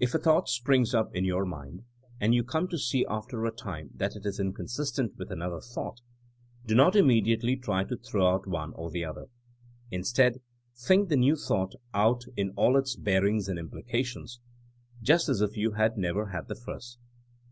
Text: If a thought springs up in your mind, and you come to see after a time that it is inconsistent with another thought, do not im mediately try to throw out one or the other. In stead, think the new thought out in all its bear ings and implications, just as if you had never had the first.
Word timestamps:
If 0.00 0.12
a 0.12 0.18
thought 0.18 0.48
springs 0.48 0.92
up 0.92 1.14
in 1.14 1.24
your 1.24 1.44
mind, 1.44 1.84
and 2.20 2.34
you 2.34 2.42
come 2.42 2.66
to 2.66 2.76
see 2.76 3.06
after 3.08 3.46
a 3.46 3.52
time 3.52 3.90
that 3.94 4.16
it 4.16 4.26
is 4.26 4.40
inconsistent 4.40 5.16
with 5.16 5.30
another 5.30 5.60
thought, 5.60 6.00
do 6.66 6.74
not 6.74 6.96
im 6.96 7.06
mediately 7.06 7.54
try 7.54 7.84
to 7.84 7.96
throw 7.96 8.26
out 8.26 8.48
one 8.48 8.72
or 8.72 8.90
the 8.90 9.04
other. 9.04 9.26
In 9.88 10.02
stead, 10.02 10.40
think 10.74 11.10
the 11.10 11.16
new 11.16 11.36
thought 11.36 11.76
out 11.94 12.24
in 12.36 12.50
all 12.56 12.76
its 12.76 12.96
bear 12.96 13.24
ings 13.24 13.46
and 13.48 13.56
implications, 13.56 14.40
just 15.00 15.28
as 15.28 15.40
if 15.40 15.56
you 15.56 15.70
had 15.70 15.96
never 15.96 16.26
had 16.30 16.48
the 16.48 16.56
first. 16.56 16.98